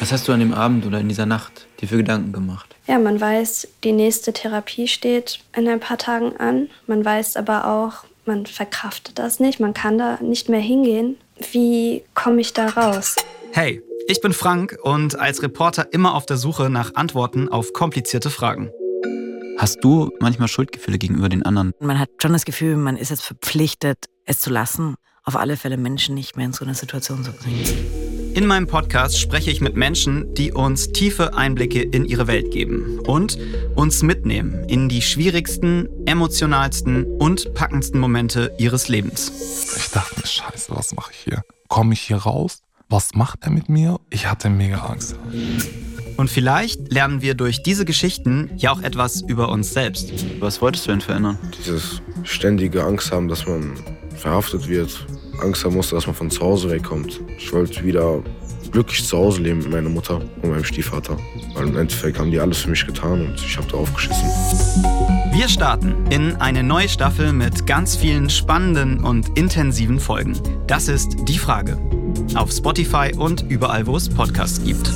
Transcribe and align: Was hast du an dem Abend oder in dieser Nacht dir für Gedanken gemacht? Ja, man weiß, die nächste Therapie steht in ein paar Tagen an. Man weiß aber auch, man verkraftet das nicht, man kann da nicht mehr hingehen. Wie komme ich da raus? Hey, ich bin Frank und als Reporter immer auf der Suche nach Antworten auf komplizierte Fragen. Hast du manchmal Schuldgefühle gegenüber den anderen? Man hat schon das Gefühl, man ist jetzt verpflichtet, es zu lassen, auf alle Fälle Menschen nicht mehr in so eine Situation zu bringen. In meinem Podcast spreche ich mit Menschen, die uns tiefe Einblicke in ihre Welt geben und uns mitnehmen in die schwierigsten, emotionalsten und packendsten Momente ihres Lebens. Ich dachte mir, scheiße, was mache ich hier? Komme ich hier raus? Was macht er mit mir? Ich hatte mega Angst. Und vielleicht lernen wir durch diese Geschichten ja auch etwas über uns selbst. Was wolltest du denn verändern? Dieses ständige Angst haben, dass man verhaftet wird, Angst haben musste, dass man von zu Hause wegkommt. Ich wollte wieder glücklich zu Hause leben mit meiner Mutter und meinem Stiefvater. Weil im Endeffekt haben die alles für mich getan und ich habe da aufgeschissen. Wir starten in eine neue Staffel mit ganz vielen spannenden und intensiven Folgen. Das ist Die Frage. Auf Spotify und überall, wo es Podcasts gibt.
Was 0.00 0.12
hast 0.12 0.28
du 0.28 0.32
an 0.32 0.40
dem 0.40 0.54
Abend 0.54 0.86
oder 0.86 1.00
in 1.00 1.08
dieser 1.08 1.26
Nacht 1.26 1.66
dir 1.80 1.88
für 1.88 1.96
Gedanken 1.96 2.32
gemacht? 2.32 2.76
Ja, 2.86 2.98
man 2.98 3.20
weiß, 3.20 3.68
die 3.84 3.92
nächste 3.92 4.32
Therapie 4.32 4.88
steht 4.88 5.40
in 5.56 5.68
ein 5.68 5.80
paar 5.80 5.98
Tagen 5.98 6.36
an. 6.38 6.68
Man 6.86 7.04
weiß 7.04 7.36
aber 7.36 7.66
auch, 7.66 8.04
man 8.24 8.46
verkraftet 8.46 9.18
das 9.18 9.40
nicht, 9.40 9.60
man 9.60 9.74
kann 9.74 9.98
da 9.98 10.18
nicht 10.22 10.48
mehr 10.48 10.60
hingehen. 10.60 11.16
Wie 11.52 12.04
komme 12.14 12.40
ich 12.40 12.52
da 12.52 12.68
raus? 12.68 13.16
Hey, 13.52 13.82
ich 14.06 14.20
bin 14.20 14.32
Frank 14.32 14.78
und 14.82 15.18
als 15.18 15.42
Reporter 15.42 15.92
immer 15.92 16.14
auf 16.14 16.26
der 16.26 16.36
Suche 16.36 16.70
nach 16.70 16.94
Antworten 16.94 17.48
auf 17.48 17.72
komplizierte 17.72 18.30
Fragen. 18.30 18.70
Hast 19.58 19.82
du 19.82 20.10
manchmal 20.20 20.48
Schuldgefühle 20.48 20.98
gegenüber 20.98 21.28
den 21.28 21.42
anderen? 21.42 21.72
Man 21.80 21.98
hat 21.98 22.10
schon 22.22 22.32
das 22.32 22.44
Gefühl, 22.44 22.76
man 22.76 22.96
ist 22.96 23.10
jetzt 23.10 23.22
verpflichtet, 23.22 24.06
es 24.24 24.40
zu 24.40 24.50
lassen, 24.50 24.94
auf 25.24 25.36
alle 25.36 25.56
Fälle 25.56 25.76
Menschen 25.76 26.14
nicht 26.14 26.36
mehr 26.36 26.46
in 26.46 26.52
so 26.52 26.64
eine 26.64 26.74
Situation 26.74 27.24
zu 27.24 27.32
bringen. 27.32 28.07
In 28.38 28.46
meinem 28.46 28.68
Podcast 28.68 29.18
spreche 29.18 29.50
ich 29.50 29.60
mit 29.60 29.74
Menschen, 29.74 30.32
die 30.34 30.52
uns 30.52 30.92
tiefe 30.92 31.34
Einblicke 31.34 31.82
in 31.82 32.04
ihre 32.04 32.28
Welt 32.28 32.52
geben 32.52 33.00
und 33.00 33.36
uns 33.74 34.04
mitnehmen 34.04 34.62
in 34.68 34.88
die 34.88 35.02
schwierigsten, 35.02 35.88
emotionalsten 36.06 37.04
und 37.18 37.52
packendsten 37.54 37.98
Momente 37.98 38.54
ihres 38.56 38.86
Lebens. 38.86 39.74
Ich 39.76 39.90
dachte 39.90 40.20
mir, 40.20 40.26
scheiße, 40.28 40.70
was 40.70 40.94
mache 40.94 41.10
ich 41.10 41.18
hier? 41.18 41.42
Komme 41.66 41.94
ich 41.94 42.00
hier 42.02 42.18
raus? 42.18 42.62
Was 42.88 43.12
macht 43.16 43.40
er 43.42 43.50
mit 43.50 43.68
mir? 43.68 43.98
Ich 44.08 44.28
hatte 44.28 44.50
mega 44.50 44.84
Angst. 44.84 45.16
Und 46.16 46.30
vielleicht 46.30 46.92
lernen 46.92 47.22
wir 47.22 47.34
durch 47.34 47.64
diese 47.64 47.84
Geschichten 47.84 48.52
ja 48.56 48.70
auch 48.70 48.82
etwas 48.82 49.20
über 49.20 49.48
uns 49.48 49.72
selbst. 49.72 50.12
Was 50.38 50.62
wolltest 50.62 50.86
du 50.86 50.92
denn 50.92 51.00
verändern? 51.00 51.38
Dieses 51.58 52.02
ständige 52.22 52.84
Angst 52.84 53.10
haben, 53.10 53.26
dass 53.26 53.48
man 53.48 53.72
verhaftet 54.14 54.68
wird, 54.68 55.08
Angst 55.40 55.64
haben 55.64 55.74
musste, 55.74 55.94
dass 55.94 56.06
man 56.06 56.16
von 56.16 56.30
zu 56.30 56.40
Hause 56.40 56.70
wegkommt. 56.70 57.20
Ich 57.36 57.52
wollte 57.52 57.84
wieder 57.84 58.22
glücklich 58.72 59.06
zu 59.06 59.16
Hause 59.16 59.42
leben 59.42 59.58
mit 59.58 59.70
meiner 59.70 59.88
Mutter 59.88 60.16
und 60.42 60.50
meinem 60.50 60.64
Stiefvater. 60.64 61.16
Weil 61.54 61.68
im 61.68 61.76
Endeffekt 61.76 62.18
haben 62.18 62.30
die 62.30 62.38
alles 62.38 62.58
für 62.58 62.70
mich 62.70 62.86
getan 62.86 63.26
und 63.26 63.34
ich 63.34 63.56
habe 63.56 63.66
da 63.70 63.78
aufgeschissen. 63.78 64.28
Wir 65.32 65.48
starten 65.48 65.94
in 66.10 66.36
eine 66.36 66.62
neue 66.62 66.88
Staffel 66.88 67.32
mit 67.32 67.66
ganz 67.66 67.96
vielen 67.96 68.28
spannenden 68.28 69.02
und 69.04 69.38
intensiven 69.38 70.00
Folgen. 70.00 70.38
Das 70.66 70.88
ist 70.88 71.16
Die 71.28 71.38
Frage. 71.38 71.78
Auf 72.34 72.50
Spotify 72.52 73.12
und 73.16 73.44
überall, 73.48 73.86
wo 73.86 73.96
es 73.96 74.08
Podcasts 74.08 74.62
gibt. 74.62 74.90